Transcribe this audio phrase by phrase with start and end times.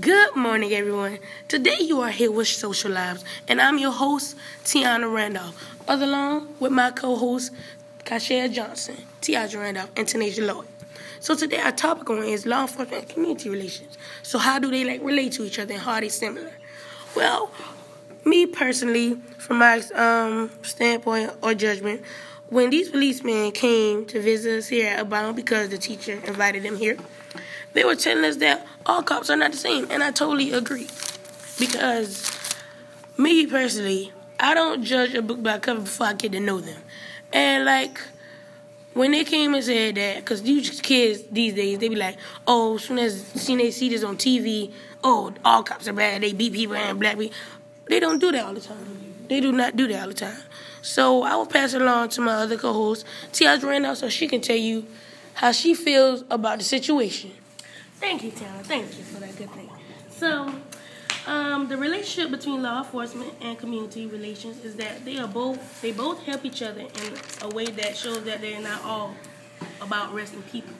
[0.00, 1.18] Good morning, everyone.
[1.48, 5.54] Today you are here with Social Lives, and I'm your host, Tiana Randolph,
[5.86, 7.52] along with my co-host,
[8.02, 10.66] Kashia Johnson, Tiaja Randolph, and Tanasia Lloyd.
[11.20, 13.98] So today our topic on is law enforcement and community relations.
[14.22, 16.52] So how do they like relate to each other and how are they similar?
[17.14, 17.50] Well,
[18.24, 22.00] me personally, from my um, standpoint or judgment,
[22.48, 26.78] when these policemen came to visit us here at Abound because the teacher invited them
[26.78, 26.96] here,
[27.72, 30.88] they were telling us that all cops are not the same, and I totally agree.
[31.58, 32.30] Because
[33.16, 36.80] me personally, I don't judge a book by cover before I get to know them.
[37.32, 38.00] And like
[38.94, 42.76] when they came and said that, because these kids these days, they be like, oh,
[42.76, 46.32] as soon as soon they see this on TV, oh, all cops are bad, they
[46.32, 47.36] beat people and black people.
[47.88, 49.26] They don't do that all the time.
[49.28, 50.38] They do not do that all the time.
[50.82, 54.40] So I will pass it along to my other co-host, Tiaja Randolph, so she can
[54.40, 54.86] tell you
[55.34, 57.30] how she feels about the situation.
[58.02, 58.64] Thank you, Taylor.
[58.64, 59.70] Thank you for that good thing.
[60.10, 60.52] So,
[61.28, 65.92] um, the relationship between law enforcement and community relations is that they are both they
[65.92, 69.14] both help each other in a way that shows that they're not all
[69.80, 70.74] about arresting people.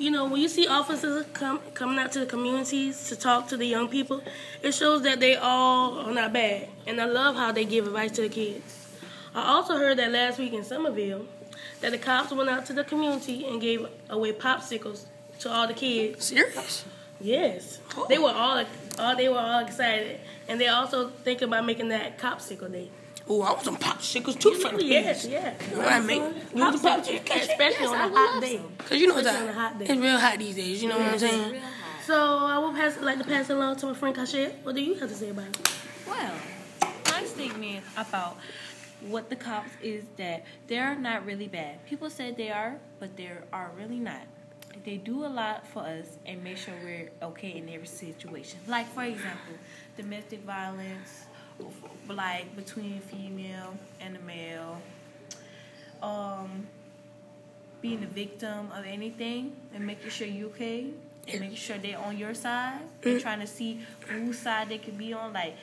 [0.00, 3.56] You know, when you see officers come coming out to the communities to talk to
[3.56, 4.20] the young people,
[4.62, 6.68] it shows that they all are not bad.
[6.88, 8.98] And I love how they give advice to the kids.
[9.32, 11.24] I also heard that last week in Somerville
[11.82, 15.04] that the cops went out to the community and gave away popsicles
[15.40, 16.24] to all the kids.
[16.26, 16.84] Serious?
[17.20, 18.06] Yes, oh.
[18.08, 18.62] they were all,
[18.98, 22.90] all they were all excited, and they also think about making that copsicle day.
[23.28, 25.32] Oh, I want some popsicles too for the Yes, kids.
[25.32, 25.60] yes.
[25.70, 26.22] You know what I mean?
[26.54, 27.40] You want the Popsicles, popsicles?
[27.40, 28.60] especially Yes, on a hot day.
[28.78, 29.84] Cause you know it's, Especially a hot day.
[29.86, 30.82] it's real hot these days.
[30.82, 31.60] You know what I'm saying?
[32.06, 34.52] So I will pass like to pass it along to my friend Kashet.
[34.62, 35.70] What do you have to say about it?
[36.06, 36.34] Well,
[37.10, 38.36] my statement about
[39.00, 41.84] what the cops is that they're not really bad.
[41.86, 44.22] People say they are, but they are really not.
[44.84, 48.60] They do a lot for us and make sure we're okay in every situation.
[48.66, 49.54] Like for example,
[49.96, 51.24] domestic violence,
[52.08, 54.80] like between a female and a male,
[56.02, 56.66] um,
[57.80, 60.86] being a victim of anything and making sure you're okay
[61.28, 64.96] and making sure they're on your side and trying to see whose side they could
[64.98, 65.56] be on, like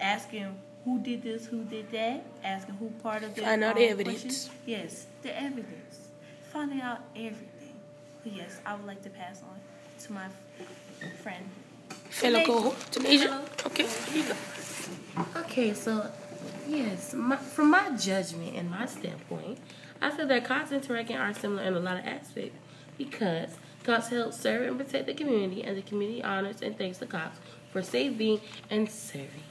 [0.00, 3.82] asking who did this, who did that, asking who part of the Find out um,
[3.82, 4.22] the evidence.
[4.22, 4.54] question.
[4.64, 6.08] Yes, the evidence.
[6.52, 7.74] Finding out everything.
[8.26, 9.60] But yes, I would like to pass on
[10.04, 10.26] to my
[11.22, 11.44] friend.
[12.10, 12.46] Fellow Tanasia.
[12.46, 13.66] co-host, Tanasia.
[13.66, 15.40] Okay, here you go.
[15.42, 16.10] Okay, so
[16.66, 19.58] yes, my, from my judgment and my standpoint,
[20.02, 22.58] I feel that cops interacting are similar in a lot of aspects
[22.98, 23.50] because
[23.84, 27.38] cops help serve and protect the community, and the community honors and thanks the cops
[27.70, 29.44] for saving and serving.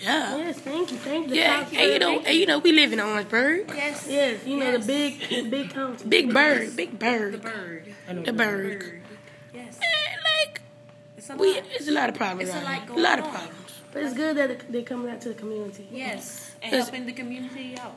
[0.00, 0.36] Yeah.
[0.36, 1.34] Yes, thank you, thank you.
[1.34, 3.68] Yeah, and you know, and you know, we live in Orangeburg.
[3.74, 4.06] Yes.
[4.08, 6.04] Yes, you know the big, big county.
[6.08, 7.32] Big bird, big bird.
[7.34, 7.94] The bird.
[8.06, 8.78] The bird.
[8.80, 9.02] Bird.
[9.52, 9.78] Yes.
[9.82, 10.16] Eh,
[10.46, 10.60] like,
[11.16, 11.64] It's a we, lot.
[11.74, 12.48] it's a lot of problems.
[12.48, 13.30] It's a lot going a lot of on.
[13.32, 13.54] problems.
[13.92, 15.88] But it's good that they're coming out to the community.
[15.90, 16.52] Yes.
[16.62, 16.84] And Yes.
[16.84, 17.96] helping the community out.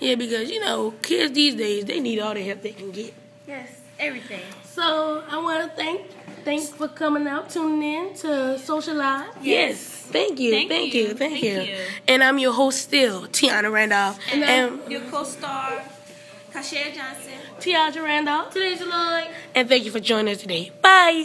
[0.00, 3.14] Yeah, because you know, kids these days they need all the help they can get.
[3.48, 3.80] Yes.
[3.98, 4.42] Everything.
[4.64, 6.02] So I want to thank,
[6.44, 9.30] thanks for coming out, tuning in to Social Live.
[9.40, 9.78] Yes.
[9.78, 11.60] Thank you, thank, Thank you, you, thank, thank you.
[11.62, 11.78] you.
[12.06, 14.18] And I'm your host still, Tiana Randolph.
[14.32, 15.82] And, And, um, your co-star,
[16.52, 17.32] Kashia Johnson.
[17.58, 18.52] Tiaja Randolph.
[18.52, 19.28] Today's Lloyd.
[19.54, 20.70] and thank you for joining us today.
[20.82, 21.24] Bye.